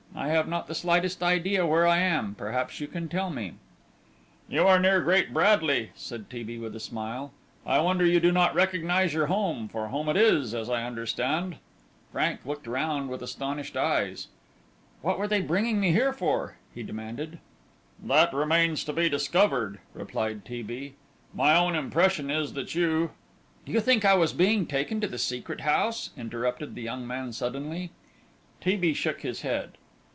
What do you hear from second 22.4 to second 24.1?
that you" "Do you think